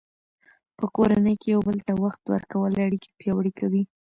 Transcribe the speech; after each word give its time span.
په 0.77 0.85
کورنۍ 0.95 1.35
کې 1.41 1.47
یو 1.55 1.61
بل 1.67 1.77
ته 1.87 1.93
وخت 2.03 2.21
ورکول 2.33 2.73
اړیکې 2.85 3.09
پیاوړې 3.19 3.51
کوي. 3.59 3.83